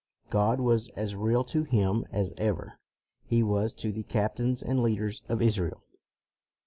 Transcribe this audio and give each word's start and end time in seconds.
God 0.31 0.59
was 0.59 0.87
as 0.95 1.15
real 1.15 1.43
to 1.43 1.61
him 1.61 2.05
as 2.11 2.33
ever 2.35 2.79
He 3.23 3.43
was 3.43 3.71
to 3.75 3.91
the 3.91 4.01
captains 4.01 4.63
and 4.63 4.81
leaders 4.81 5.21
of 5.29 5.43
Israel. 5.43 5.83